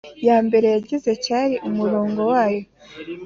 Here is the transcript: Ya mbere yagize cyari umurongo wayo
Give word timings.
Ya 0.27 0.37
mbere 0.45 0.67
yagize 0.75 1.11
cyari 1.25 1.55
umurongo 1.69 2.21
wayo 2.31 2.63